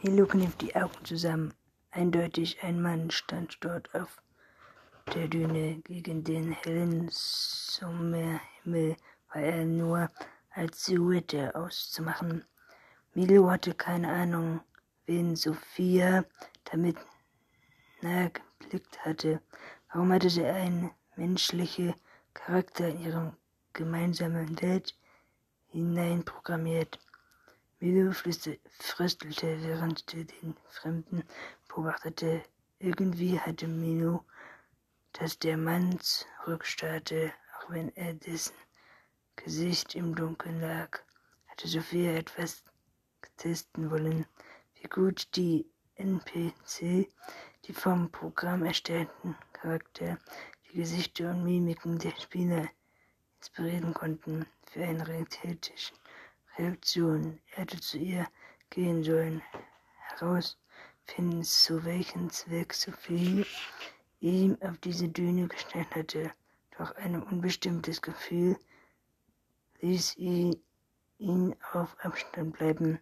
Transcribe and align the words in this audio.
Milo 0.00 0.26
kniff 0.26 0.54
die 0.58 0.76
Augen 0.76 1.04
zusammen. 1.04 1.52
Eindeutig 1.90 2.62
ein 2.62 2.80
Mann 2.80 3.10
stand 3.10 3.58
dort 3.62 3.92
auf 3.96 4.22
der 5.12 5.26
Düne. 5.26 5.80
Gegen 5.82 6.22
den 6.22 6.52
hellen 6.52 7.08
Sommerhimmel 7.10 8.96
war 9.32 9.42
er 9.42 9.64
nur 9.64 10.08
als 10.50 10.84
Silhouette 10.84 11.52
auszumachen. 11.56 12.44
Milo 13.14 13.50
hatte 13.50 13.74
keine 13.74 14.08
Ahnung, 14.08 14.60
wen 15.06 15.34
Sophia 15.34 16.24
damit 16.70 16.96
nahe 18.00 18.30
geblickt 18.60 19.04
hatte. 19.04 19.42
Warum 19.92 20.12
hatte 20.12 20.30
sie 20.30 20.44
einen 20.44 20.92
menschlichen 21.16 21.92
Charakter 22.34 22.86
in 22.86 23.00
ihrem 23.00 23.32
gemeinsamen 23.72 24.62
Welt 24.62 24.96
hineinprogrammiert? 25.70 27.00
Milo 27.80 28.10
fröstelte, 28.10 29.62
während 29.62 30.12
er 30.12 30.24
den 30.24 30.56
Fremden 30.68 31.22
beobachtete. 31.68 32.42
Irgendwie 32.80 33.38
hatte 33.38 33.68
Milo, 33.68 34.24
dass 35.12 35.38
der 35.38 35.56
Mann 35.56 35.96
zurückstarrte, 36.00 37.32
auch 37.54 37.70
wenn 37.70 37.94
er 37.94 38.14
dessen 38.14 38.56
Gesicht 39.36 39.94
im 39.94 40.16
Dunkeln 40.16 40.60
lag. 40.60 40.98
Hatte 41.46 41.68
Sophia 41.68 42.14
etwas 42.14 42.64
testen 43.36 43.92
wollen, 43.92 44.26
wie 44.74 44.88
gut 44.88 45.28
die 45.36 45.64
NPC, 45.94 47.08
die 47.64 47.72
vom 47.72 48.10
Programm 48.10 48.64
erstellten 48.64 49.36
Charakter, 49.52 50.18
die 50.68 50.78
Gesichter 50.78 51.30
und 51.30 51.44
Mimiken 51.44 52.00
der 52.00 52.18
Spieler 52.20 52.68
inspirieren 53.36 53.94
konnten 53.94 54.46
für 54.66 54.82
eine 54.82 55.06
realistische 55.06 55.92
Reaktion. 56.58 57.38
Er 57.52 57.58
hätte 57.58 57.80
zu 57.80 57.98
ihr 57.98 58.26
gehen 58.70 59.04
sollen, 59.04 59.42
herausfinden, 60.18 61.44
zu 61.44 61.84
welchem 61.84 62.30
Zweck 62.30 62.74
Sophie 62.74 63.46
ihm 64.20 64.58
auf 64.60 64.76
diese 64.78 65.08
Düne 65.08 65.46
gestellt 65.46 65.94
hatte. 65.94 66.32
Doch 66.76 66.94
ein 66.96 67.22
unbestimmtes 67.22 68.02
Gefühl 68.02 68.58
ließ 69.80 70.16
ihn, 70.16 70.56
ihn 71.18 71.54
auf 71.72 71.96
Abstand 72.00 72.54
bleiben. 72.54 72.98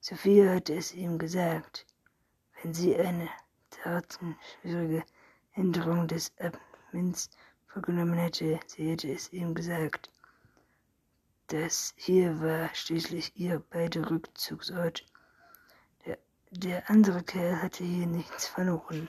Sophie 0.00 0.48
hatte 0.48 0.74
es 0.74 0.92
ihm 0.92 1.18
gesagt. 1.18 1.86
Wenn 2.60 2.74
sie 2.74 2.96
eine 2.96 3.28
tatenschwierige 3.70 5.04
Änderung 5.54 6.08
des 6.08 6.32
Admins 6.38 7.30
vorgenommen 7.66 8.18
hätte, 8.18 8.58
sie 8.66 8.90
hätte 8.90 9.12
es 9.12 9.32
ihm 9.32 9.54
gesagt. 9.54 10.10
Das 11.50 11.94
hier 11.96 12.40
war 12.40 12.72
schließlich 12.76 13.32
ihr 13.34 13.58
beider 13.58 14.08
Rückzugsort. 14.08 15.04
Der, 16.06 16.16
der 16.52 16.88
andere 16.88 17.24
Kerl 17.24 17.60
hatte 17.60 17.82
hier 17.82 18.06
nichts 18.06 18.46
verloren. 18.46 19.08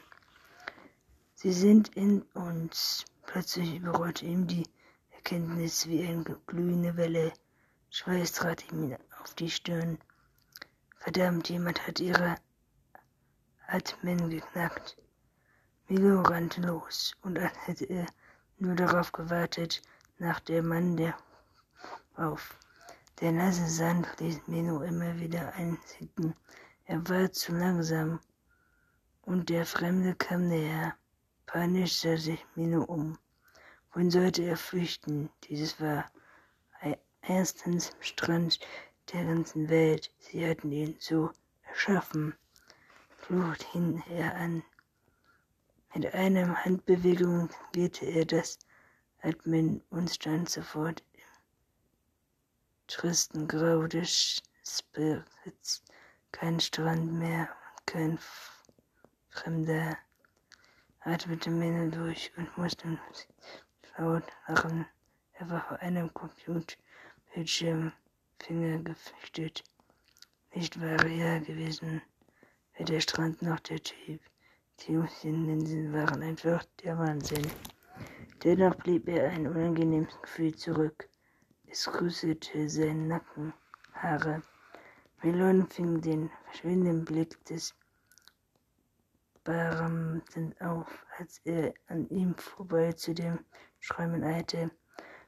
Sie 1.35 1.53
sind 1.53 1.95
in 1.95 2.23
uns. 2.33 3.05
Plötzlich 3.27 3.75
überrollte 3.75 4.25
ihm 4.25 4.47
die 4.47 4.67
Erkenntnis 5.11 5.87
wie 5.87 6.03
eine 6.03 6.23
glühende 6.47 6.97
Welle. 6.97 7.31
Schweiß 7.91 8.31
trat 8.31 8.71
ihm 8.71 8.97
auf 9.21 9.35
die 9.35 9.51
Stirn. 9.51 9.99
Verdammt, 10.97 11.47
jemand 11.47 11.85
hat 11.85 11.99
ihre 11.99 12.37
Admin 13.67 14.31
geknackt. 14.31 14.97
Milo 15.89 16.23
rannte 16.23 16.61
los, 16.61 17.15
und 17.21 17.37
als 17.37 17.67
hätte 17.67 17.85
er 17.85 18.07
nur 18.57 18.73
darauf 18.73 19.11
gewartet, 19.11 19.83
nach 20.17 20.39
der 20.39 20.63
Mann 20.63 20.97
der 20.97 21.15
auf. 22.21 22.57
Der 23.19 23.31
nasse 23.31 23.67
Sand 23.67 24.07
ließ 24.19 24.47
Mino 24.47 24.81
immer 24.81 25.19
wieder 25.19 25.53
einsinken. 25.53 26.35
Er 26.85 27.07
war 27.09 27.31
zu 27.31 27.53
langsam, 27.53 28.19
und 29.23 29.49
der 29.49 29.65
Fremde 29.65 30.15
kam 30.15 30.47
näher. 30.47 30.95
Panisch 31.45 31.99
sah 31.99 32.17
sich 32.17 32.45
Mino 32.55 32.83
um. 32.83 33.17
Wohin 33.91 34.09
sollte 34.09 34.43
er 34.43 34.57
flüchten? 34.57 35.29
Dieses 35.43 35.79
war 35.79 36.11
erstens 37.21 37.95
Strand 37.99 38.59
der 39.13 39.25
ganzen 39.25 39.69
Welt. 39.69 40.11
Sie 40.19 40.47
hatten 40.47 40.71
ihn 40.71 40.95
so 40.99 41.31
erschaffen. 41.63 42.33
Flucht 43.17 43.63
hing 43.71 44.03
er 44.09 44.35
an. 44.35 44.63
Mit 45.93 46.13
einer 46.13 46.65
Handbewegung 46.65 47.49
wählte 47.73 48.05
er 48.05 48.25
das 48.25 48.57
Admin 49.21 49.83
und 49.89 50.09
stand 50.09 50.49
sofort 50.49 51.03
tristen 52.91 53.47
Grau 53.47 53.87
des 53.87 54.43
Spirits, 54.65 55.81
kein 56.33 56.59
Strand 56.59 57.13
mehr 57.13 57.47
und 57.47 57.87
kein 57.87 58.19
Fremder 59.29 59.97
atmete 60.99 61.49
Männer 61.49 61.89
durch 61.89 62.33
und 62.35 62.57
musste 62.57 62.99
laut 63.97 64.23
lachen. 64.45 64.85
Er 65.35 65.49
war 65.49 65.61
vor 65.61 65.79
einem 65.79 66.13
Computerbildschirm 66.13 67.93
Finger 68.39 68.79
geflüchtet. 68.79 69.63
Nicht 70.53 70.79
wäre 70.81 71.09
er 71.09 71.39
gewesen, 71.39 72.01
wäre 72.73 72.85
der 72.85 72.99
Strand 72.99 73.41
noch 73.41 73.61
der 73.61 73.81
Typ. 73.81 74.19
Die 74.81 74.97
Linsen 75.23 75.93
waren 75.93 76.21
einfach 76.21 76.65
der 76.83 76.99
Wahnsinn. 76.99 77.49
Dennoch 78.43 78.75
blieb 78.75 79.07
er 79.07 79.29
ein 79.29 79.47
unangenehmes 79.47 80.21
Gefühl 80.21 80.53
zurück. 80.55 81.07
Es 81.73 81.87
rüsselte 82.01 82.69
seine 82.69 83.07
Nackenhaare. 83.07 84.43
Melon 85.23 85.65
fing 85.67 86.01
den 86.01 86.29
verschwindenden 86.43 87.05
Blick 87.05 87.45
des 87.45 87.73
Beamten 89.45 90.53
auf, 90.59 91.05
als 91.17 91.39
er 91.45 91.73
an 91.87 92.09
ihm 92.09 92.35
vorbei 92.35 92.91
zu 92.91 93.13
dem 93.13 93.39
Schräumen 93.79 94.21
eilte. 94.21 94.69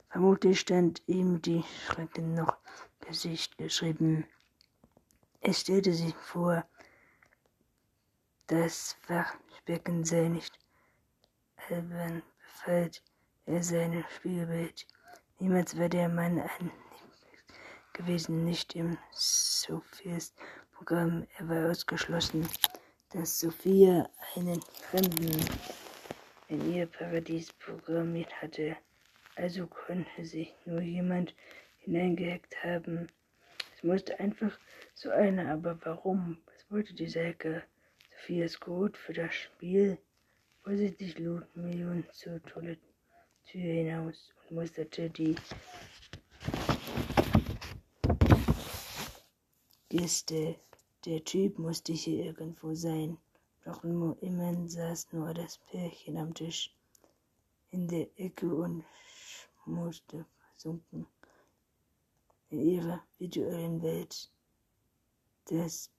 Vermutlich 0.09 0.59
stand 0.59 1.01
ihm 1.07 1.41
die 1.41 1.63
Schrecken 1.85 2.33
noch 2.33 2.57
Gesicht 2.99 3.57
geschrieben. 3.57 4.25
Er 5.39 5.53
stellte 5.53 5.93
sich 5.93 6.13
vor, 6.15 6.67
das 8.47 8.97
Waschbecken 9.07 10.03
sei 10.03 10.27
nicht 10.27 10.59
albern, 11.69 12.21
befällt 12.37 13.01
er 13.45 13.63
seine 13.63 14.03
Spiegelbild. 14.09 14.85
Niemals 15.43 15.77
war 15.77 15.89
der 15.89 16.07
Mann 16.07 16.39
ein 16.39 16.71
gewesen, 17.91 18.45
nicht 18.45 18.77
im 18.77 18.97
Sophias 19.11 20.33
Programm. 20.71 21.27
Er 21.37 21.49
war 21.49 21.69
ausgeschlossen, 21.69 22.47
dass 23.09 23.41
Sophia 23.41 24.09
einen 24.37 24.61
Fremden 24.61 25.35
in 26.47 26.73
ihr 26.73 26.85
Paradies 26.85 27.51
programmiert 27.51 28.33
hatte. 28.41 28.77
Also 29.35 29.67
konnte 29.67 30.23
sich 30.23 30.55
nur 30.63 30.79
jemand 30.79 31.35
hineingehackt 31.79 32.63
haben. 32.63 33.09
Es 33.75 33.83
musste 33.83 34.17
einfach 34.21 34.57
so 34.93 35.09
einer, 35.09 35.51
aber 35.51 35.77
warum? 35.83 36.37
Was 36.45 36.71
wollte 36.71 36.93
dieser 36.93 37.25
Hacker? 37.25 37.63
Sophias 38.11 38.57
Code 38.61 38.97
für 38.97 39.11
das 39.11 39.35
Spiel? 39.35 39.97
Vorsichtig 40.63 41.19
lud 41.19 41.53
Millionen 41.53 42.09
zur 42.13 42.41
Toilette 42.43 42.92
Tür 43.45 43.73
hinaus 43.73 44.33
und 44.49 44.55
musterte 44.55 45.09
die 45.09 45.35
Gäste. 49.89 50.55
Der 51.05 51.23
Typ 51.23 51.59
musste 51.59 51.93
hier 51.93 52.25
irgendwo 52.25 52.73
sein. 52.73 53.17
Doch 53.65 53.83
immerhin 53.83 54.67
saß 54.67 55.13
nur 55.13 55.33
das 55.33 55.57
Pärchen 55.57 56.17
am 56.17 56.33
Tisch 56.33 56.75
in 57.71 57.87
der 57.87 58.07
Ecke 58.19 58.53
und 58.53 58.83
musste 59.65 60.25
versunken 60.51 61.07
in 62.49 62.59
ihrer 62.59 63.03
virtuellen 63.17 63.81
Welt. 63.81 64.29
Das 65.45 65.91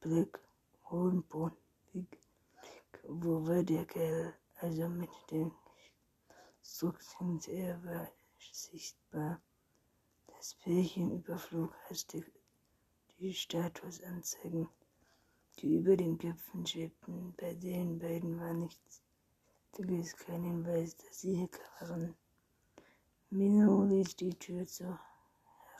Blick 0.00 0.38
Hohenbrunn. 0.90 1.56
Wo 3.08 3.46
war 3.46 3.62
der 3.62 3.84
Kerl? 3.84 4.34
Also 4.56 4.88
mit 4.88 5.10
dem 5.30 5.52
war 7.84 8.08
sichtbar. 8.52 9.40
Das 10.26 10.54
Pärchen 10.54 11.10
überflog 11.12 11.74
hastig 11.88 12.24
die 13.18 13.34
Statusanzeigen, 13.34 14.68
die 15.58 15.76
über 15.76 15.96
den 15.96 16.18
Köpfen 16.18 16.66
schwebten. 16.66 17.34
Bei 17.36 17.54
den 17.54 17.98
beiden 17.98 18.38
war 18.40 18.54
nichts. 18.54 19.02
Gewiss 19.72 20.16
kein 20.16 20.42
Hinweis, 20.42 20.96
dass 20.96 21.20
sie 21.20 21.42
Hacker 21.42 21.88
waren. 21.88 22.14
Mino 23.30 23.84
ließ 23.84 24.16
die 24.16 24.38
Tür 24.38 24.66
zu, 24.66 24.98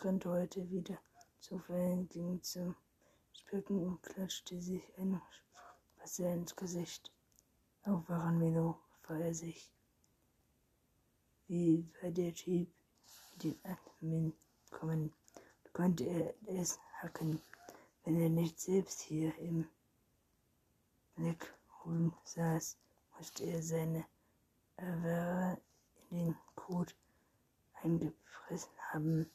rannte 0.01 0.31
heute 0.31 0.71
wieder 0.71 0.99
zufällig, 1.41 2.09
ging 2.11 2.43
zum 2.43 2.75
Spücken 3.33 3.85
und 3.85 4.03
klatschte 4.03 4.61
sich 4.61 4.83
ein 4.99 5.21
Wasser 5.99 6.33
ins 6.33 6.57
Gesicht. 6.57 7.11
Aufwachen, 7.85 8.39
Milo, 8.39 8.79
bevor 9.03 9.17
er 9.17 9.35
sich 9.35 9.71
wie 11.53 11.87
war 12.01 12.11
der 12.11 12.33
Typ 12.33 12.67
mit 13.33 13.45
dem 13.45 13.57
Admin 13.65 14.33
kommen? 14.71 15.13
Konnte 15.75 16.05
er 16.05 16.35
es 16.47 16.79
hacken? 17.03 17.43
Wenn 18.05 18.19
er 18.23 18.31
nicht 18.31 18.59
selbst 18.59 19.03
hier 19.03 19.37
im 19.37 19.69
Blickhuhn 21.15 22.15
saß, 22.25 22.79
musste 23.19 23.45
er 23.45 23.63
seine 23.63 24.07
Erwerber 24.79 25.61
in 26.11 26.17
den 26.17 26.37
Kot 26.55 26.97
eingefressen 27.83 28.73
haben. 28.91 29.31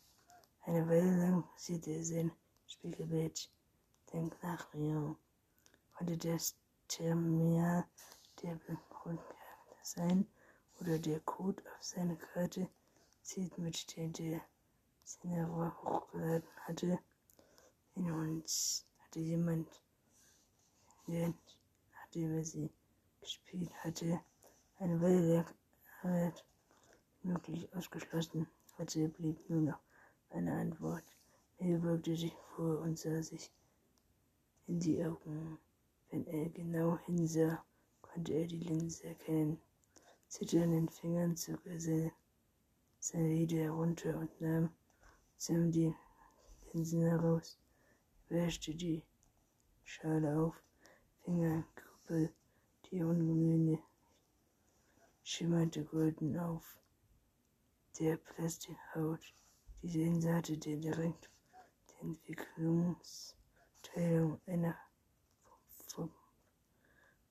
Eine 0.63 0.89
Weile 0.89 1.17
lang 1.17 1.43
sieht 1.55 1.85
er 1.85 2.03
sein 2.03 2.31
Spiegelbild. 2.65 3.51
Denk 4.11 4.41
nach, 4.41 4.73
Rio. 4.73 5.17
Konnte 5.93 6.17
das 6.17 6.55
Terminal 6.87 7.85
der 8.41 8.55
Begründung 8.55 9.23
sein 9.83 10.27
oder 10.79 10.99
der 10.99 11.19
Code 11.21 11.63
auf 11.65 11.83
seine 11.83 12.15
Karte 12.15 12.69
zieht, 13.21 13.57
mit 13.57 13.95
der 13.95 14.07
der 14.09 14.41
Szenario 15.05 15.71
hochgeladen 15.83 16.47
hatte. 16.61 16.99
In 17.95 18.11
uns 18.11 18.85
hatte 18.99 19.19
jemand, 19.19 19.67
nachdem 21.07 22.37
er 22.37 22.43
sie 22.43 22.69
gespielt 23.21 23.73
hatte, 23.83 24.19
eine 24.79 25.01
Weile 25.01 25.45
lang 26.03 26.33
möglich 27.23 27.73
ausgeschlossen. 27.75 28.47
Heute 28.77 29.09
blieb 29.09 29.49
nur 29.49 29.61
noch 29.61 29.79
eine 30.29 30.53
Antwort. 30.53 31.03
Er 31.57 31.79
beugte 31.79 32.15
sich 32.15 32.35
vor 32.55 32.79
und 32.81 32.99
sah 32.99 33.21
sich 33.23 33.51
in 34.67 34.79
die 34.79 35.03
Augen. 35.03 35.57
Wenn 36.09 36.25
er 36.27 36.49
genau 36.49 36.97
hinsah, 36.99 37.63
konnte 38.01 38.33
er 38.33 38.45
die 38.45 38.59
Linse 38.59 39.07
erkennen. 39.07 39.59
Zitternden 40.29 40.89
Fingern 40.89 41.37
zog 41.37 41.65
er 41.65 41.79
seine, 41.79 42.11
seine 42.99 43.29
Lider 43.29 43.63
herunter 43.63 44.19
und 44.19 44.41
nahm 44.41 44.75
Sam 45.37 45.71
die 45.71 45.95
Linsen 46.73 47.03
heraus, 47.03 47.57
wäschte 48.29 48.75
die 48.75 49.03
Schale 49.83 50.37
auf, 50.37 50.61
Fingerkuppel, 51.23 52.33
die 52.85 53.01
ungewöhnliche 53.01 53.81
schimmerte 55.23 55.85
golden 55.85 56.37
auf 56.37 56.77
der 57.99 58.17
Plastikhaut. 58.17 59.33
Diese 59.81 59.99
Linse 59.99 60.33
hatte 60.33 60.57
direkt 60.57 61.29
die 61.89 61.99
Entwicklungsteilung 62.05 64.41
einer 64.45 64.77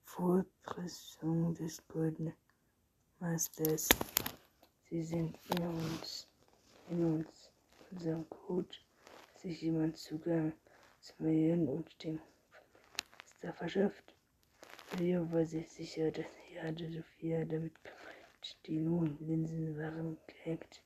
Vorpressung 0.03 1.53
des 1.53 1.87
goldenen 1.87 2.33
Masters. 3.19 3.89
Sie 4.89 5.03
sind 5.03 5.39
in 5.49 5.67
uns, 5.67 6.27
in 6.89 7.03
uns, 7.03 7.51
unserem 7.91 8.29
Code, 8.29 8.75
sich 9.35 9.61
jemand 9.61 9.97
Zugang 9.97 10.53
zum 10.99 11.25
Million 11.25 11.67
und 11.67 12.03
dem 12.03 12.19
Fenster 13.17 13.53
verschafft. 13.53 14.13
Leo 14.99 15.31
war 15.31 15.45
sich 15.45 15.67
sicher, 15.69 16.11
dass 16.11 16.27
hatte 16.61 16.91
Sophia 16.91 17.45
damit 17.45 17.73
gemeint. 17.83 18.57
Die 18.65 18.79
Linsen 19.25 19.77
waren 19.77 20.17
gehackt. 20.27 20.81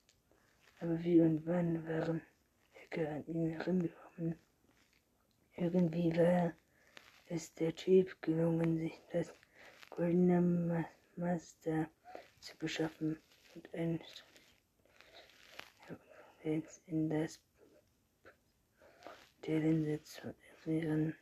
Aber 0.79 1.01
wie 1.03 1.21
und 1.21 1.45
wann 1.45 1.85
waren 1.87 2.21
Hacker 2.73 3.09
an 3.09 3.25
ihn 3.27 3.49
herangekommen? 3.51 4.35
Irgendwie 5.55 6.15
war 6.17 6.53
es 7.27 7.53
der 7.55 7.75
Typ 7.75 8.21
gelungen, 8.21 8.77
sich 8.77 9.01
das 9.11 9.33
goldene 9.89 10.85
Master 11.15 11.89
zu 12.41 12.57
beschaffen 12.57 13.17
und 13.55 13.73
ein 13.73 14.01
in 16.87 17.09
das 17.09 17.39
der 19.45 19.59
Linse 19.59 20.01
zu 20.03 20.35
erinnern, 20.65 21.15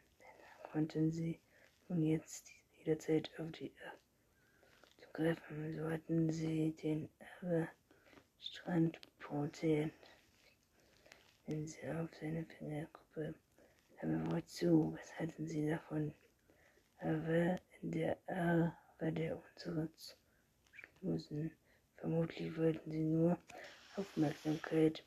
konnten 0.72 1.12
sie 1.12 1.40
nun 1.88 2.04
jetzt 2.04 2.52
jederzeit 2.78 3.30
auf 3.38 3.52
die 3.52 3.72
zu 4.98 5.10
greifen. 5.14 5.76
So 5.78 5.90
hatten 5.90 6.32
sie 6.32 6.72
den 6.82 7.10
Strand 8.40 8.98
provoziert, 9.20 9.94
wenn 11.46 11.68
sie 11.68 11.86
auf 11.92 12.10
seine 12.20 12.46
Fingergruppe 12.46 13.36
aber 14.02 14.32
wozu? 14.32 14.96
Was 14.98 15.20
hatten 15.20 15.46
sie 15.46 15.70
davon? 15.70 16.14
Aber 17.00 17.60
in 17.82 17.92
der 17.92 18.18
A 18.28 18.74
war 19.00 19.12
der 19.12 19.38
unsere 19.38 19.90
Schlusen. 21.00 21.52
Vermutlich 21.98 22.58
wollten 22.58 22.92
sie 22.92 23.04
nur 23.04 23.38
Aufmerksamkeit, 23.96 25.04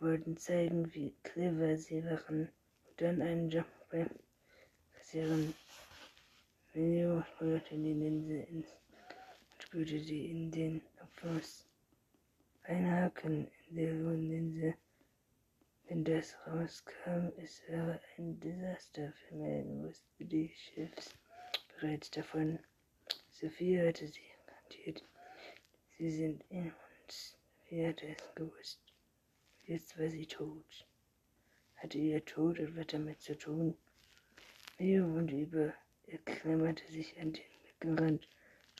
wollten 0.00 0.36
zeigen, 0.36 0.92
wie 0.94 1.14
clever 1.22 1.76
sie 1.76 2.04
waren 2.04 2.48
und 2.88 3.00
dann 3.00 3.22
einen 3.22 3.50
Job 3.50 3.66
beim 3.90 4.10
passieren. 4.94 5.54
Mio 6.74 7.22
rührte 7.40 7.74
die 7.76 7.94
Linse 7.94 8.34
ins 8.34 8.68
und 9.52 9.62
spürte 9.62 9.98
sie 10.00 10.30
in 10.30 10.50
den 10.50 10.82
Abfluss. 11.00 11.66
Ein 12.64 12.90
Haken 12.90 13.48
in 13.68 13.76
der 13.76 13.92
Linse 13.94 14.74
wenn 15.92 16.04
das 16.04 16.34
rauskam, 16.46 17.32
es 17.36 17.60
wäre 17.68 18.00
ein 18.16 18.40
Desaster 18.40 19.12
vermelden, 19.28 19.84
wusste 19.84 20.24
die 20.24 20.48
Chefs 20.48 21.14
bereits 21.68 22.10
davon. 22.10 22.58
Sophie 23.30 23.78
hatte 23.78 24.06
sie 24.08 24.22
garantiert. 24.46 25.04
Sie 26.02 26.10
sind 26.10 26.42
in 26.50 26.64
uns. 26.64 27.36
Wie 27.68 27.86
hatte 27.86 28.08
es 28.08 28.34
gewusst? 28.34 28.80
Jetzt 29.66 29.96
war 29.96 30.08
sie 30.08 30.26
tot. 30.26 30.84
Hatte 31.76 31.96
ihr 31.96 32.24
Tod 32.24 32.58
etwas 32.58 32.88
damit 32.88 33.20
zu 33.20 33.38
tun? 33.38 33.78
Mio 34.80 35.04
und 35.04 35.30
über. 35.30 35.72
Er 36.08 36.18
klammerte 36.18 36.84
sich 36.90 37.16
an 37.20 37.32
den 37.32 37.44
Beckenrand, 37.62 38.28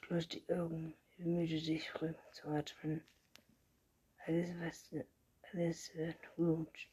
schloss 0.02 0.26
die 0.26 0.42
Augen, 0.48 0.94
bemühte 1.16 1.60
sich 1.60 1.94
ruhig 2.02 2.16
zu 2.32 2.48
atmen. 2.48 3.04
Alles, 4.26 4.48
was, 4.58 5.04
alles 5.52 5.94
wird 5.94 6.18
gut. 6.34 6.88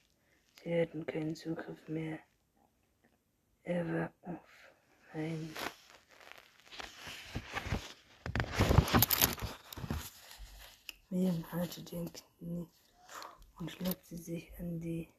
Sie 0.64 0.80
hatten 0.80 1.08
keinen 1.08 1.36
Zugriff 1.36 1.88
mehr. 1.88 2.20
Er 3.64 3.84
war 3.92 4.14
auf. 4.22 4.74
Nein. 5.12 5.50
Miriam 11.12 11.44
hatte 11.52 11.82
den 11.82 12.08
Knie 12.14 12.68
und 13.58 13.72
schlotzte 13.72 14.16
sich 14.16 14.54
an 14.60 14.80
die 14.80 15.10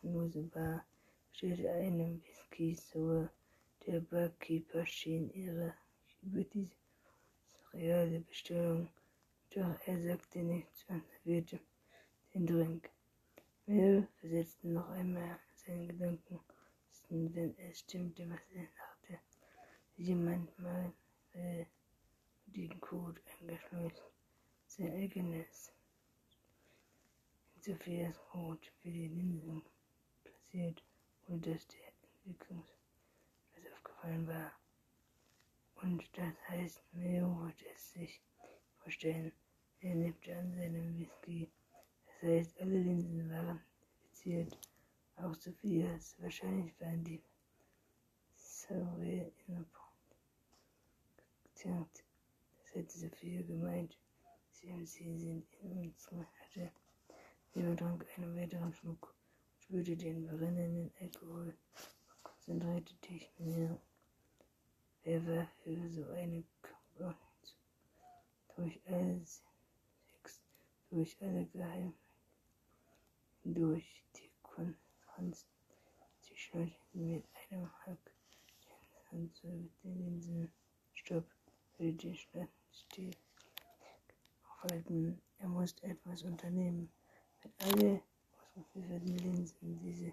schmucklose 0.00 0.44
Bar, 0.44 0.86
stellte 1.32 1.68
einen 1.68 2.22
Whisky 2.22 2.76
zur. 2.76 3.28
Der 3.84 3.98
Barkeeper 3.98 4.86
schien 4.86 5.28
ihre 5.30 5.74
über 6.22 6.44
diese 6.44 6.76
reale 7.72 8.20
Bestellung, 8.20 8.88
doch 9.50 9.74
er 9.84 10.00
sagte 10.00 10.38
nichts 10.38 10.84
und 10.88 11.02
servierte 11.08 11.58
den 12.32 12.46
Drink. 12.46 12.88
Wir 13.66 14.06
versetzten 14.20 14.74
noch 14.74 14.88
einmal 14.90 15.40
seine 15.56 15.88
Gedanken, 15.88 16.38
wenn 17.08 17.58
es 17.58 17.80
stimmte, 17.80 18.30
was 18.30 18.48
er 18.54 18.68
sagte. 18.78 19.18
Jemand 19.96 20.56
mal 20.60 20.92
äh, 21.32 21.64
den 22.46 22.80
Code 22.80 23.20
eingeschleust, 23.40 24.11
sein 24.76 24.90
eigenes. 24.92 25.70
In 27.56 27.62
Sophias 27.62 28.18
Code 28.30 28.66
für 28.80 28.90
die 28.90 29.08
Linsen 29.08 29.62
platziert, 30.24 30.82
ohne 31.28 31.40
dass 31.40 31.66
der 31.68 31.92
Entwicklung 32.24 32.64
was 33.54 33.72
aufgefallen 33.72 34.26
war. 34.26 34.52
Und 35.82 36.08
das 36.16 36.34
heißt, 36.48 36.82
Meo 36.92 37.38
wollte 37.40 37.68
es 37.68 37.92
sich 37.92 38.22
vorstellen. 38.78 39.32
Er 39.80 39.94
nippte 39.94 40.38
an 40.38 40.54
seinem 40.54 40.98
Whisky. 40.98 41.50
Das 42.06 42.30
heißt, 42.30 42.60
alle 42.60 42.78
Linsen 42.78 43.30
waren 43.30 43.60
infiziert. 44.04 44.58
Auch 45.16 45.34
Sophias. 45.34 46.16
Wahrscheinlich 46.18 46.80
waren 46.80 47.04
die 47.04 47.22
Sauer 48.36 48.96
in 49.02 49.32
der 49.48 49.66
Punkt. 51.64 52.04
Das 52.64 52.74
hätte 52.74 52.98
Sophia 52.98 53.42
gemeint. 53.42 53.98
Sie 54.62 54.70
und 54.70 54.86
sie 54.86 55.18
sind 55.18 55.44
in 55.60 55.72
uns 55.72 56.08
hatte. 56.12 56.70
Jemand 57.52 57.80
trank 57.80 58.06
einen 58.16 58.36
weiteren 58.36 58.72
Schluck 58.72 59.12
spürte 59.58 59.96
den 59.96 60.28
brennenden 60.28 60.92
Alkohol. 61.00 61.52
Konzentrierte 62.22 62.94
dich 63.08 63.28
mehr. 63.38 63.76
Wer 65.02 65.26
war 65.26 65.46
für 65.64 65.90
so 65.90 66.04
eine 66.10 66.44
Komponente? 66.62 67.18
Durch 68.54 68.80
alles, 68.86 69.42
durch 70.90 71.16
alle 71.20 71.44
Geheimnisse 71.46 71.98
durch 73.42 74.04
die 74.16 74.30
Konferenz 74.44 75.48
zwischen 76.20 76.72
mit 76.92 77.24
einem 77.50 77.68
Hack 77.84 78.14
den 79.10 79.34
zu 79.34 79.48
den 79.48 79.72
Linsen 79.82 80.52
Stopp 80.92 81.26
für 81.76 81.92
den 81.92 82.14
Stadtstil 82.14 83.10
aufhalten. 84.62 85.20
Er 85.38 85.48
muss 85.48 85.74
etwas 85.82 86.22
unternehmen. 86.22 86.90
Wenn 87.42 87.72
alle 87.72 88.02
ausgeführten 88.56 89.16
Linsen 89.18 89.78
diese 89.80 90.12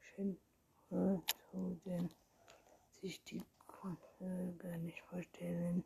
schön 0.00 0.36
sich 3.00 3.22
die 3.24 3.42
Grundlage 3.66 4.52
gar 4.58 4.76
nicht 4.78 5.00
vorstellen. 5.02 5.84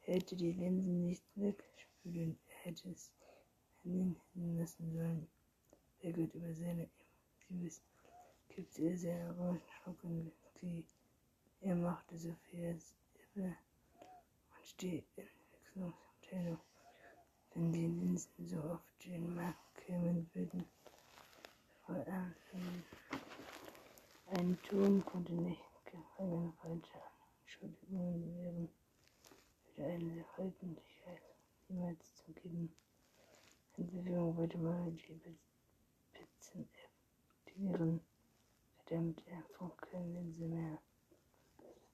Hätte 0.00 0.36
die 0.36 0.52
Linsen 0.52 1.06
nicht 1.06 1.24
wegspülen, 1.34 2.38
er 2.46 2.70
hätte 2.70 2.90
es 2.90 3.10
hinnehmen 3.82 4.58
lassen 4.58 4.92
sollen. 4.92 5.26
Er 6.00 6.12
geht 6.12 6.34
über 6.34 6.54
seine 6.54 6.88
Impulsives, 7.48 7.82
gibt 8.48 8.78
er 8.78 8.96
seine 8.96 9.32
Räuschlucken 9.32 10.30
sie. 10.60 10.84
Er 11.60 11.74
machte 11.74 12.18
Sophias 12.18 12.94
Irre 13.34 13.56
und 14.56 14.66
steht 14.66 15.06
in 15.16 15.24
Wechselungsabteilung. 15.24 16.60
Wenn 17.54 17.72
die 17.72 17.86
Linsen 17.86 18.48
so 18.48 18.58
auf 18.58 18.80
den 19.04 19.32
Markt 19.36 19.76
kämen 19.86 20.28
würden, 20.34 20.64
vor 21.86 21.94
allem 21.94 22.34
ein 24.26 24.58
Ton 24.62 25.04
konnte 25.04 25.32
nicht 25.34 25.62
gefangen 25.84 26.52
falsche 26.60 26.98
Anschuldigungen 27.44 28.36
wären, 28.36 28.68
für 29.74 29.84
eine 29.84 30.24
Öffentlichkeit 30.36 31.22
niemals 31.68 32.16
zu 32.16 32.32
geben. 32.32 32.74
Entwicklung 33.76 34.36
wollte 34.36 34.58
man 34.58 34.96
die 34.96 34.98
Spitzen 36.10 36.68
aktivieren. 37.30 38.00
Verdammt, 38.84 39.22
er 39.26 39.42
funkeln 39.56 40.12
Linse 40.14 40.44
mehr. 40.44 40.78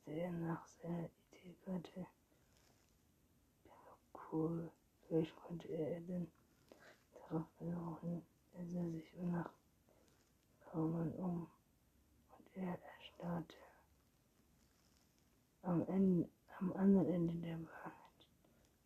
Das 0.06 0.14
er 0.14 0.32
nach 0.32 0.66
seiner 0.66 1.10
Idee 1.32 1.54
hatte. 1.66 2.06
Cool. 4.32 4.70
Vielleicht 5.10 5.34
konnte 5.34 5.66
er 5.66 6.00
denn 6.02 6.30
darauf 7.12 7.44
belohnen. 7.58 8.22
Er 8.52 8.64
sah 8.64 8.88
sich 8.90 9.12
nach 9.16 9.50
Baumann 10.72 11.12
um 11.14 11.48
und 12.38 12.56
er 12.56 12.78
erstarrte. 12.80 13.56
Am, 15.62 15.84
Ende, 15.88 16.28
am 16.60 16.72
anderen 16.74 17.06
Ende 17.08 17.34
der 17.34 17.58
Wahrheit 17.58 18.28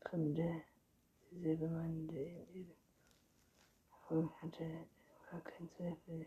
fremde 0.00 0.62
derselbe 1.30 1.68
Mann, 1.68 2.08
der 2.08 2.48
ihn 2.54 2.72
Erfolg 3.92 4.32
hatte, 4.40 4.86
war 5.30 5.40
kein 5.42 5.68
Zweifel. 5.76 6.26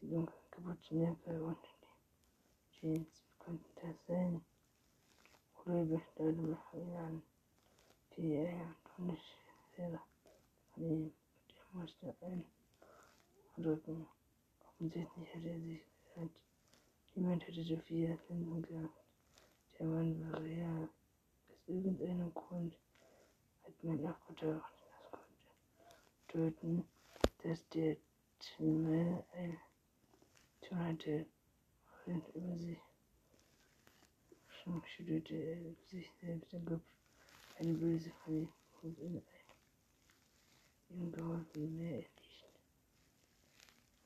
Die 0.00 0.10
dunkel 0.10 0.34
kaputten 0.50 1.00
Jacke 1.00 1.44
und 1.44 1.58
die 1.62 2.80
Jeans 2.80 3.22
konnten 3.38 3.70
das 3.80 4.04
sein. 4.08 4.44
Oder 5.64 5.84
besteuerte 5.84 6.42
mich 6.42 6.96
an, 6.98 7.22
die 8.16 8.32
er 8.32 8.74
nicht 8.98 9.36
selber 9.76 10.02
ihm. 10.76 11.12
Der 11.48 11.80
musste 11.80 12.14
eindrücken. 13.56 14.06
Offensichtlich 14.68 15.34
hatte 15.34 15.48
er 15.48 15.60
sich 15.60 15.80
gesagt, 16.14 16.40
niemand 17.14 17.46
hätte 17.46 17.62
so 17.62 17.76
viele 17.78 18.18
Linsen 18.28 18.62
gehabt. 18.62 19.04
Der 19.78 19.86
Mann 19.86 20.32
war 20.32 20.40
real. 20.40 20.88
Aus 21.48 21.58
irgendeinem 21.66 22.32
Grund 22.34 22.74
hat 23.64 23.72
mein 23.82 24.02
Nachbarn 24.02 24.36
das 24.36 24.62
konnte 24.62 24.64
töten, 26.28 26.88
dass 27.42 27.68
der 27.70 27.96
Timmel 28.38 29.24
ein 29.32 29.58
Ton 30.60 30.78
hatte 30.78 31.26
und 32.06 32.28
über 32.34 32.56
sich 32.56 32.78
schon 34.48 34.82
schüttelte 34.84 35.34
er 35.34 35.74
sich 35.88 36.10
selbst 36.20 36.52
den 36.52 36.64
Kopf. 36.64 36.82
Eine 37.58 37.72
böse 37.74 38.10
Familie 38.24 38.52
und 38.86 38.98
in 38.98 39.22
ihm 40.90 41.12
geholfen 41.12 41.76
mehr 41.76 41.96
nicht. 41.98 42.10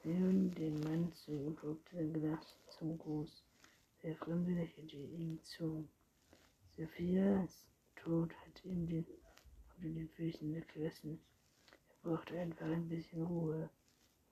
Nun 0.02 0.50
den 0.52 0.80
Mann 0.80 1.12
zu 1.12 1.32
und 1.32 1.62
drückte 1.62 1.96
sein 1.96 2.12
Glas 2.14 2.56
zum 2.78 2.96
Gruß. 2.98 3.44
Der 4.02 4.16
Fremde 4.16 4.52
lächelte 4.52 4.96
ihm 4.96 5.38
zu. 5.42 5.86
Sophias 6.76 7.66
Tod 7.96 8.32
hat 8.32 8.64
ihm 8.64 8.86
den 8.86 9.06
unter 9.76 9.88
den 9.88 10.08
Füßen 10.08 10.54
weggerissen. 10.54 11.20
Er 12.02 12.10
brauchte 12.10 12.38
einfach 12.38 12.66
ein 12.66 12.88
bisschen 12.88 13.22
Ruhe, 13.22 13.68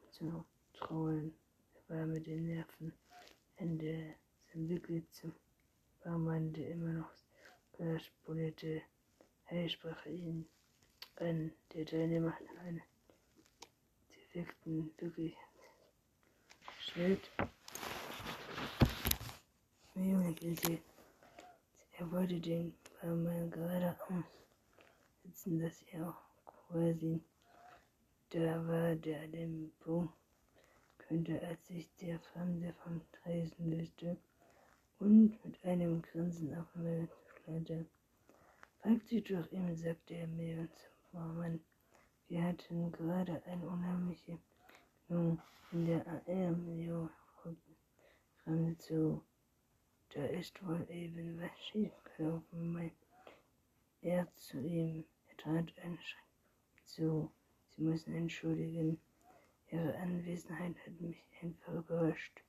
um 0.00 0.10
zu 0.10 0.44
trauern. 0.72 1.34
Er 1.74 1.96
war 1.96 2.06
mit 2.06 2.26
den 2.26 2.46
Nerven 2.46 2.92
Ende. 3.56 4.14
Sein 4.50 4.80
Blick 4.80 5.12
zum 5.12 5.34
Barmann, 6.02 6.50
der 6.54 6.70
immer 6.70 6.92
noch 6.92 7.10
Glas 7.72 8.02
polierte. 8.24 8.80
Hey, 9.50 9.66
sprach 9.66 10.04
er 10.04 10.12
ihn 10.12 10.46
an. 11.16 11.50
Der 11.72 11.86
Teilnehmer 11.86 12.32
hat 12.32 12.42
einen 12.66 12.82
defekten 14.10 14.92
wirklich 14.98 15.34
Schild 16.78 17.30
Junge 19.94 20.36
Er 21.98 22.12
wollte 22.12 22.38
den 22.38 22.74
Barmann 23.00 23.50
gerade 23.50 23.96
umsetzen, 24.10 25.60
dass 25.60 25.82
er 25.92 26.10
auch 26.10 26.68
quasi 26.68 27.18
da 28.28 28.68
war, 28.68 28.96
der 28.96 29.28
den 29.28 29.72
Bogen 29.82 30.12
könnte, 30.98 31.40
als 31.40 31.66
sich 31.68 31.88
der 32.02 32.20
Fremde 32.20 32.74
vom 32.84 33.00
Tresen 33.12 33.70
löste 33.70 34.18
und 34.98 35.42
mit 35.42 35.64
einem 35.64 36.02
Grinsen 36.02 36.54
auf 36.54 36.74
mich 36.74 37.08
schleuderte. 37.42 37.86
Fragt 38.80 39.08
sie 39.08 39.22
doch 39.22 39.50
ihm, 39.52 39.74
sagte 39.74 40.14
er 40.14 40.26
mir 40.26 40.68
zum 40.74 41.12
Barmann. 41.12 41.60
Wir 42.28 42.42
hatten 42.42 42.92
gerade 42.92 43.42
eine 43.44 43.66
unheimliche 43.66 44.38
Begegnung 45.08 45.40
in 45.72 45.86
der 45.86 46.06
AR-Million 46.06 47.10
Fremde 48.44 48.78
zu 48.78 49.22
da 50.14 50.24
ist 50.24 50.66
wohl 50.66 50.86
eben 50.90 51.38
was 51.38 51.50
schiefgelaufen, 51.66 52.72
mein 52.72 52.92
er 54.00 54.26
zu 54.36 54.58
ihm. 54.58 55.04
Er 55.28 55.36
trat 55.36 55.78
einen 55.80 56.00
Schritt 56.00 56.86
zu. 56.86 57.30
Sie 57.68 57.82
müssen 57.82 58.14
entschuldigen. 58.14 58.98
Ihre 59.70 59.94
Anwesenheit 59.98 60.76
hat 60.86 61.00
mich 61.00 61.22
einfach 61.42 61.74
überrascht. 61.74 62.42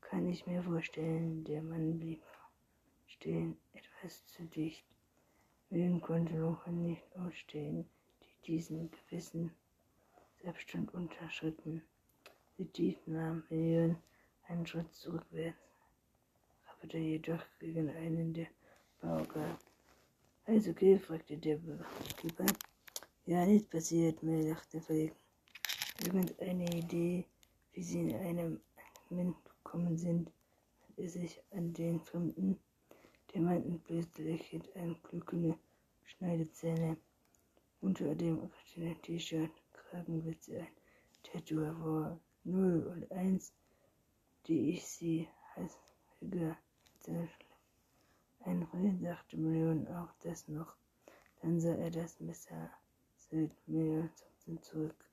Kann 0.00 0.26
ich 0.26 0.46
mir 0.46 0.64
vorstellen, 0.64 1.44
der 1.44 1.62
Mann 1.62 1.98
blieb 1.98 2.22
stehen, 3.06 3.56
etwas 3.72 4.26
zu 4.26 4.42
dicht. 4.46 4.84
Willen 5.74 6.00
konnte 6.00 6.34
noch 6.34 6.66
nicht 6.66 7.04
ausstehen, 7.16 7.84
die 8.22 8.52
diesen 8.52 8.90
gewissen 8.90 9.52
Abstand 10.46 10.94
unterschritten. 10.94 11.82
Sie 12.56 12.66
tief 12.66 12.96
nahm 13.06 13.42
Million 13.50 13.96
einen 14.48 14.66
Schritt 14.66 14.92
zurückwärts 14.94 15.58
hatte 16.84 16.98
jedoch 16.98 17.42
gegen 17.58 17.88
einen 17.88 18.34
der 18.34 18.46
Bauger. 19.00 19.58
Alles 20.44 20.68
okay? 20.68 20.98
fragte 20.98 21.38
der 21.38 21.56
Barkeeper. 21.56 22.44
Ja, 23.24 23.46
nichts 23.46 23.70
passiert 23.70 24.22
mehr, 24.22 24.54
dachte 24.54 24.82
Felix. 24.82 25.16
Irgendeine 26.04 26.66
Idee, 26.76 27.24
wie 27.72 27.82
sie 27.82 28.00
in 28.00 28.14
einem 28.16 28.60
Moment 29.08 29.36
gekommen 29.44 29.96
sind, 29.96 30.28
hat 30.28 30.98
er 30.98 31.08
sich 31.08 31.40
an 31.52 31.72
den 31.72 32.00
Fremden, 32.00 32.58
der 33.34 33.42
meinten 33.42 33.80
plötzlich 33.80 34.52
hat 34.52 34.76
ein 34.76 34.96
glückliche 35.02 35.58
Schneidezähne. 36.04 36.96
Unter 37.80 38.14
dem 38.14 38.48
T-Shirt 39.02 39.50
Kragenwitze 39.72 40.60
ein 40.60 40.68
Tattoo 41.24 41.60
hervor. 41.60 42.20
0 42.44 42.86
und 42.86 43.10
1, 43.10 43.52
die 44.46 44.70
ich 44.70 44.86
sie 44.86 45.28
als 45.56 45.76
ein 48.46 48.62
Reh 48.72 48.92
dachte 49.00 49.36
Million 49.36 49.86
auch 49.88 50.12
das 50.22 50.48
noch. 50.48 50.76
Dann 51.42 51.60
sah 51.60 51.74
er 51.74 51.90
das 51.90 52.20
Messer. 52.20 52.70
Sylt 53.16 53.52
Million 53.66 54.10
zurück. 54.60 55.04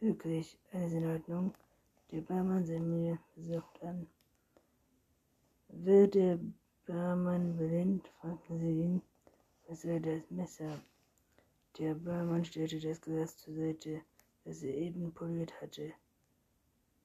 Wirklich, 0.00 0.58
alles 0.72 0.92
in 0.92 1.06
Ordnung. 1.06 1.54
Der 2.10 2.20
Barmann 2.20 2.64
sah 2.64 2.78
mir 2.78 3.18
besorgt 3.34 3.82
an. 3.82 4.06
Wird 5.68 6.14
der 6.14 6.38
Barmann 6.86 7.56
blind? 7.56 8.06
fragten 8.20 8.58
sie 8.58 8.82
ihn. 8.82 9.02
Was 9.66 9.82
soll 9.82 10.00
das 10.00 10.30
Messer? 10.30 10.82
Der 11.78 11.94
Barmann 11.94 12.44
stellte 12.44 12.78
das 12.78 13.00
Glas 13.00 13.38
zur 13.38 13.54
Seite, 13.54 14.02
das 14.44 14.62
er 14.62 14.74
eben 14.74 15.10
poliert 15.14 15.58
hatte. 15.62 15.94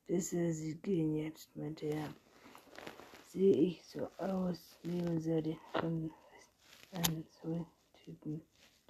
Bisse, 0.06 0.52
Sie 0.52 0.76
gehen 0.76 1.16
jetzt, 1.16 1.56
meinte 1.56 1.86
er. 1.86 2.14
Sehe 3.24 3.56
ich 3.56 3.86
so 3.86 4.10
aus? 4.18 4.78
Leo 4.84 5.18
sah 5.18 5.40
den 5.40 5.58
Fremden 5.72 6.12
an. 6.92 7.26
So 7.42 7.66
Typen 7.94 8.42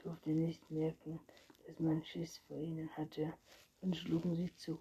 durfte 0.02 0.32
nicht 0.32 0.72
merken, 0.72 1.20
dass 1.68 1.80
man 1.80 2.04
Schiss 2.04 2.40
vor 2.48 2.58
ihnen 2.58 2.90
hatte 2.98 3.32
und 3.82 3.96
schlugen 3.96 4.36
sie 4.36 4.56
zu. 4.56 4.80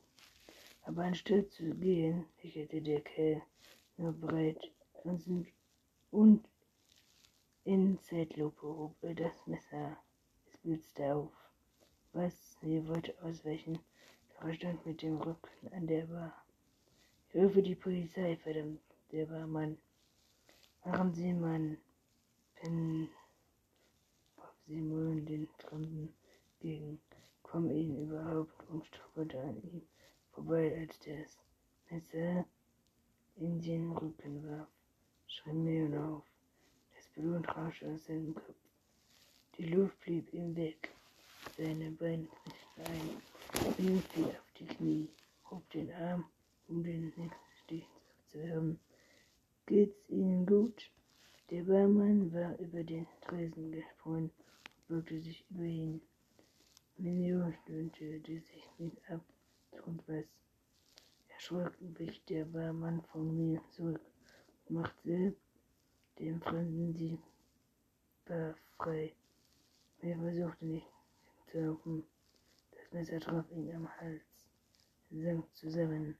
Aber 0.84 1.02
anstatt 1.02 1.50
zu 1.50 1.74
gehen, 1.74 2.24
hechelte 2.36 2.80
der 2.80 3.02
Kerl 3.02 3.42
nur 3.98 4.12
breit 4.12 4.72
und 6.10 6.44
in 7.64 7.98
Zeitlupe 8.00 8.66
hob 8.66 8.96
er 9.02 9.14
das 9.14 9.46
Messer. 9.46 9.96
Es 10.46 10.56
blitzte 10.58 11.14
auf. 11.14 11.32
Was? 12.12 12.56
Sie 12.60 12.86
wollte 12.88 13.14
ausweichen, 13.22 13.78
doch 14.30 14.48
er 14.48 14.54
stand 14.54 14.84
mit 14.86 15.02
dem 15.02 15.18
Rücken 15.18 15.72
an 15.72 15.86
der 15.86 16.06
Bar. 16.06 16.44
Ich 17.28 17.36
rufe 17.36 17.62
die 17.62 17.74
Polizei, 17.74 18.36
verdammt 18.36 18.80
der 19.12 19.26
Barmann 19.26 19.78
Machen 20.84 21.12
Sie 21.12 21.34
meinen 21.34 21.76
Pen, 22.54 23.10
warf 24.36 24.54
Simon 24.66 25.26
den 25.26 25.46
Fremden 25.58 26.14
gegen, 26.60 26.98
komm 27.42 27.70
ihn 27.70 28.04
überhaupt 28.04 28.66
und 28.70 28.86
stolperte 28.86 29.38
an 29.38 29.62
ihm 29.64 29.82
vorbei, 30.32 30.74
als 30.78 30.98
das 31.00 31.38
Messer 31.90 32.46
in 33.36 33.60
den 33.60 33.92
Rücken 33.92 34.48
warf, 34.48 34.68
schrie 35.28 35.52
Leon 35.52 35.96
auf. 35.98 36.24
Das 36.96 37.06
Blut 37.10 37.46
rauschte 37.48 37.92
aus 37.92 38.06
seinem 38.06 38.34
Kopf. 38.34 38.54
Die 39.56 39.66
Luft 39.66 40.00
blieb 40.00 40.32
ihm 40.32 40.56
weg. 40.56 40.90
Seine 41.56 41.90
Beine 41.90 42.26
knickten 42.26 42.84
ein. 42.86 43.22
Leon 43.78 44.02
fiel 44.02 44.24
auf 44.24 44.52
die 44.58 44.66
Knie, 44.66 45.08
hob 45.50 45.68
den 45.70 45.92
Arm, 45.92 46.24
um 46.68 46.82
den 46.82 47.12
nächsten 47.16 47.82
zu 48.28 48.42
hören. 48.42 48.80
Geht's 49.66 50.08
Ihnen 50.08 50.46
gut? 50.46 50.90
Der 51.50 51.62
Barmann 51.62 52.32
war 52.32 52.58
über 52.58 52.82
den 52.82 53.06
Tresen 53.20 53.72
gesprungen 53.72 54.30
und 54.88 54.88
beugte 54.88 55.20
sich 55.20 55.44
über 55.50 55.64
ihn. 55.64 56.00
Minio 56.96 57.52
stöhnte 57.62 58.20
sich 58.20 58.68
mit 58.78 58.96
ab 59.10 59.24
und 59.86 60.02
was. 60.08 60.24
Erschrocken 61.28 61.98
wich 61.98 62.22
der 62.24 62.44
Barmann 62.46 63.02
von 63.12 63.36
mir 63.36 63.62
zurück 63.70 64.00
und 64.68 64.74
machte 64.74 65.34
dem 66.18 66.40
Fremden 66.40 66.94
die 66.94 67.18
Bar 68.26 68.54
frei. 68.76 69.14
Er 70.00 70.16
versuchte 70.18 70.66
nicht 70.66 70.86
zu 71.50 71.60
laufen. 71.60 72.04
Das 72.72 72.92
Messer 72.92 73.20
traf 73.20 73.50
ihn 73.50 73.74
am 73.74 73.88
Hals, 74.00 74.22
sank 75.10 75.44
zusammen. 75.54 76.16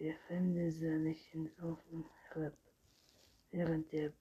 Der 0.00 0.14
Fremde 0.26 0.70
sah 0.72 0.98
nicht 0.98 1.28
auf 1.62 1.78
ihn 1.90 2.04
herab, 2.28 2.56
während 3.50 3.90
der 3.92 4.12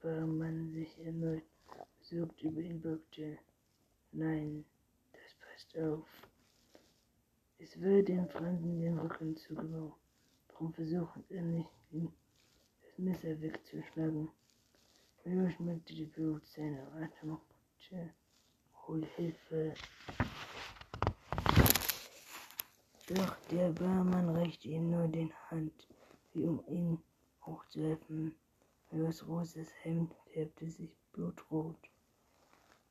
Barmann 0.00 0.70
sich 0.72 0.98
erneut 0.98 1.42
besorgt 1.98 2.40
über 2.42 2.60
ihn 2.60 2.80
beugte. 2.80 3.38
Nein, 4.12 4.64
das 5.12 5.34
passt 5.40 5.78
auf. 5.78 6.06
Es 7.58 7.80
war 7.80 8.02
dem 8.02 8.28
Fremden 8.28 8.80
den 8.80 8.98
Rücken 8.98 9.36
zugebaut. 9.36 9.96
Warum 10.48 10.72
versucht 10.72 11.30
er 11.30 11.42
nicht, 11.42 11.70
wegzuschlagen? 13.96 14.28
Leo 15.24 15.50
schmeckte 15.50 15.94
die 15.94 16.04
Blut 16.04 16.46
seiner 16.46 16.86
Atem 16.94 17.30
und 17.30 18.12
hol 18.86 19.04
Hilfe. 19.16 19.74
Doch 23.08 23.36
der 23.50 23.70
Barmann 23.70 24.30
reichte 24.30 24.68
ihm 24.68 24.90
nur 24.90 25.08
die 25.08 25.32
Hand, 25.50 25.88
wie 26.32 26.46
um 26.46 26.62
ihn 26.68 26.98
hochzuhelfen. 27.44 28.34
Leos 28.90 29.26
rotes 29.26 29.68
Hemd 29.82 30.14
färbte 30.32 30.68
sich 30.70 30.96
blutrot. 31.12 31.76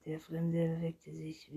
Der 0.06 0.20
Fremde 0.20 0.76
bewegte 0.76 1.12
sich 1.12 1.52